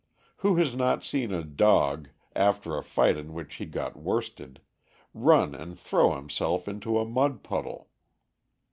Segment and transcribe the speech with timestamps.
[0.37, 4.59] Who has not seen a dog, after a fight in which he got worsted,
[5.13, 7.87] run and throw himself into a mud puddle?